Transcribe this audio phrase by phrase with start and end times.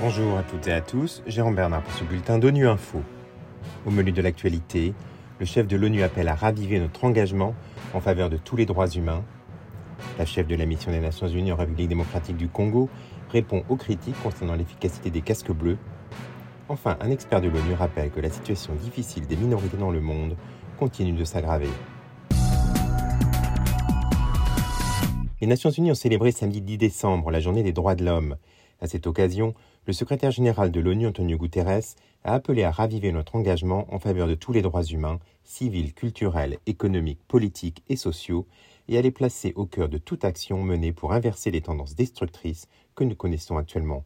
[0.00, 3.02] Bonjour à toutes et à tous, Jérôme Bernard pour ce bulletin d'ONU Info.
[3.86, 4.94] Au menu de l'actualité,
[5.38, 7.54] le chef de l'ONU appelle à raviver notre engagement
[7.94, 9.22] en faveur de tous les droits humains.
[10.18, 12.88] La chef de la mission des Nations Unies en République démocratique du Congo
[13.30, 15.78] répond aux critiques concernant l'efficacité des casques bleus.
[16.68, 20.36] Enfin, un expert de l'ONU rappelle que la situation difficile des minorités dans le monde
[20.78, 21.70] continue de s'aggraver.
[25.40, 28.36] Les Nations Unies ont célébré samedi 10 décembre la journée des droits de l'homme.
[28.80, 29.54] À cette occasion,
[29.86, 31.94] le secrétaire général de l'ONU, Antonio Guterres,
[32.24, 36.58] a appelé à raviver notre engagement en faveur de tous les droits humains, civils, culturels,
[36.66, 38.48] économiques, politiques et sociaux,
[38.88, 42.66] et à les placer au cœur de toute action menée pour inverser les tendances destructrices
[42.96, 44.04] que nous connaissons actuellement.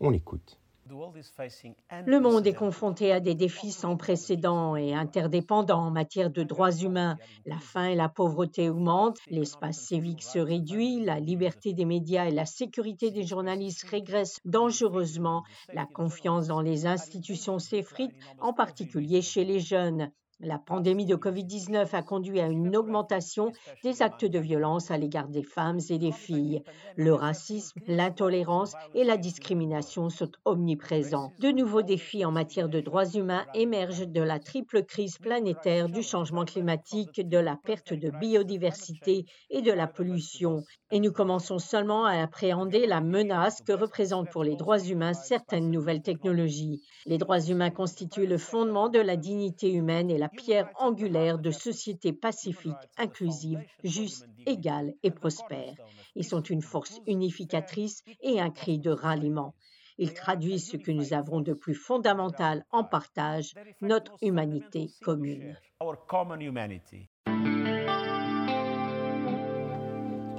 [0.00, 0.61] On l'écoute.
[0.88, 6.72] Le monde est confronté à des défis sans précédent et interdépendants en matière de droits
[6.72, 7.18] humains.
[7.46, 12.32] La faim et la pauvreté augmentent, l'espace civique se réduit, la liberté des médias et
[12.32, 19.44] la sécurité des journalistes régressent dangereusement, la confiance dans les institutions s'effrite, en particulier chez
[19.44, 20.10] les jeunes.
[20.44, 23.52] La pandémie de Covid-19 a conduit à une augmentation
[23.84, 26.64] des actes de violence à l'égard des femmes et des filles.
[26.96, 31.32] Le racisme, l'intolérance et la discrimination sont omniprésents.
[31.38, 36.02] De nouveaux défis en matière de droits humains émergent de la triple crise planétaire du
[36.02, 40.64] changement climatique, de la perte de biodiversité et de la pollution.
[40.90, 45.70] Et nous commençons seulement à appréhender la menace que représentent pour les droits humains certaines
[45.70, 46.82] nouvelles technologies.
[47.06, 51.50] Les droits humains constituent le fondement de la dignité humaine et la pierre angulaire de
[51.50, 55.74] sociétés pacifiques, inclusives, justes, égales et prospères.
[56.14, 59.54] Ils sont une force unificatrice et un cri de ralliement.
[59.98, 65.56] Ils traduisent ce que nous avons de plus fondamental en partage, notre humanité commune.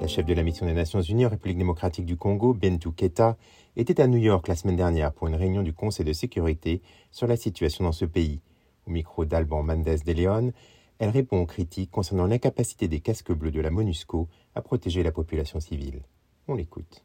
[0.00, 3.36] La chef de la mission des Nations Unies en République démocratique du Congo, Bentou Keta,
[3.76, 7.26] était à New York la semaine dernière pour une réunion du Conseil de sécurité sur
[7.26, 8.42] la situation dans ce pays.
[8.86, 10.52] Au micro d'Alban Mendes de Leon,
[10.98, 15.12] elle répond aux critiques concernant l'incapacité des casques bleus de la MONUSCO à protéger la
[15.12, 16.02] population civile.
[16.48, 17.04] On l'écoute.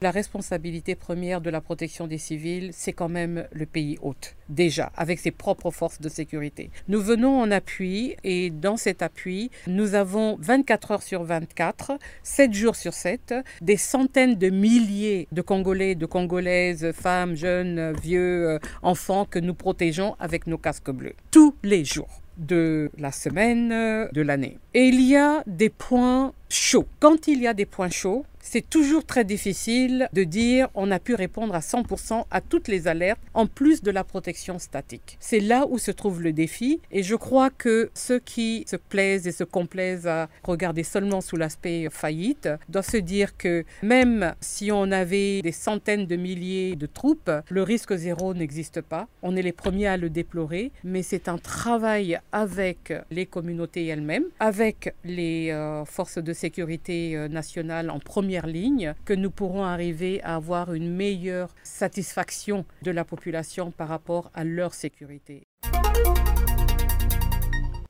[0.00, 4.92] La responsabilité première de la protection des civils, c'est quand même le pays hôte, déjà,
[4.96, 6.70] avec ses propres forces de sécurité.
[6.86, 12.54] Nous venons en appui et dans cet appui, nous avons 24 heures sur 24, 7
[12.54, 19.24] jours sur 7, des centaines de milliers de Congolais, de Congolaises, femmes, jeunes, vieux, enfants
[19.24, 24.58] que nous protégeons avec nos casques bleus, tous les jours de la semaine, de l'année.
[24.74, 26.86] Et il y a des points chauds.
[27.00, 30.98] Quand il y a des points chauds, c'est toujours très difficile de dire on a
[30.98, 35.18] pu répondre à 100% à toutes les alertes en plus de la protection statique.
[35.20, 39.26] C'est là où se trouve le défi et je crois que ceux qui se plaisent
[39.26, 44.72] et se complaisent à regarder seulement sous l'aspect faillite doivent se dire que même si
[44.72, 49.08] on avait des centaines de milliers de troupes, le risque zéro n'existe pas.
[49.22, 54.24] On est les premiers à le déplorer, mais c'est un travail avec les communautés elles-mêmes,
[54.40, 60.22] avec les euh, forces de sécurité euh, nationale en première ligne que nous pourrons arriver
[60.22, 65.42] à avoir une meilleure satisfaction de la population par rapport à leur sécurité.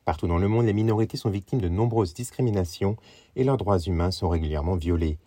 [0.03, 2.97] Partout dans le monde, les minorités sont victimes de nombreuses discriminations
[3.35, 5.19] et leurs droits humains sont régulièrement violés.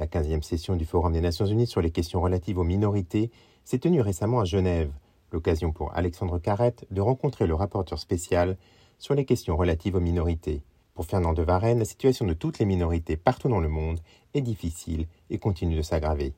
[0.00, 3.30] La 15e session du Forum des Nations Unies sur les questions relatives aux minorités
[3.64, 4.90] s'est tenue récemment à Genève,
[5.30, 8.56] l'occasion pour Alexandre Carrette de rencontrer le rapporteur spécial
[8.98, 10.64] sur les questions relatives aux minorités.
[10.94, 13.98] Pour Fernand de Varenne, la situation de toutes les minorités partout dans le monde
[14.32, 16.34] est difficile et continue de s'aggraver.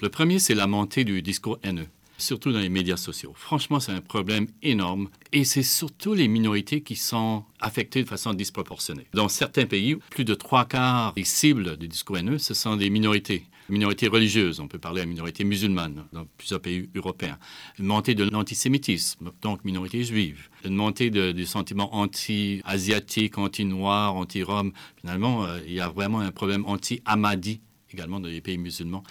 [0.00, 3.34] Le premier, c'est la montée du discours haineux, surtout dans les médias sociaux.
[3.36, 8.32] Franchement, c'est un problème énorme et c'est surtout les minorités qui sont affectées de façon
[8.32, 9.06] disproportionnée.
[9.12, 12.88] Dans certains pays, plus de trois quarts des cibles du discours haineux, ce sont des
[12.88, 17.38] minorités minorités religieuses, on peut parler à minorité musulmane dans plusieurs pays européens,
[17.78, 24.72] une montée de l'antisémitisme, donc minorité juive, une montée de, du sentiment anti-asiatique, anti-noir, anti-rome.
[25.00, 27.60] Finalement, euh, il y a vraiment un problème anti-amadi
[27.92, 29.02] également dans les pays musulmans.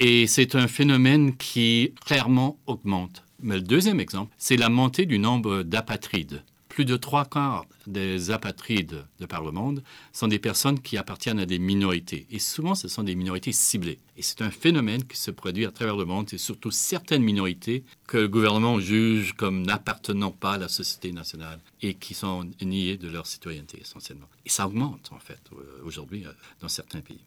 [0.00, 3.24] Et c'est un phénomène qui clairement augmente.
[3.42, 6.42] Mais le deuxième exemple, c'est la montée du nombre d'apatrides
[6.74, 11.38] plus de trois quarts des apatrides de par le monde sont des personnes qui appartiennent
[11.38, 12.26] à des minorités.
[12.32, 14.00] Et souvent, ce sont des minorités ciblées.
[14.16, 16.28] Et c'est un phénomène qui se produit à travers le monde.
[16.28, 21.60] C'est surtout certaines minorités que le gouvernement juge comme n'appartenant pas à la société nationale
[21.80, 24.26] et qui sont niées de leur citoyenneté essentiellement.
[24.44, 25.38] Et ça augmente, en fait,
[25.84, 27.22] aujourd'hui euh, dans certains pays.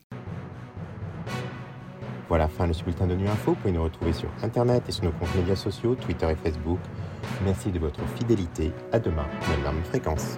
[2.30, 3.52] Voilà, fin de ce bulletin de Nuit Info.
[3.52, 6.80] Vous pouvez nous retrouver sur Internet et sur nos comptes médias sociaux, Twitter et Facebook.
[7.46, 8.74] Merci de votre fidélité.
[8.92, 9.26] À demain,
[9.64, 10.38] même fréquence.